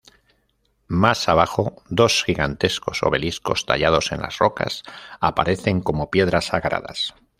[0.87, 4.81] Más abajo, dos gigantescos obeliscos, tallados en las rocas,
[5.19, 7.13] aparecen como piedras sagradas".